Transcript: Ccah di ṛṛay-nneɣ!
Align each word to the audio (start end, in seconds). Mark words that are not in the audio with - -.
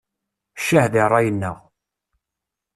Ccah 0.61 0.85
di 0.91 1.03
ṛṛay-nneɣ! 1.11 1.57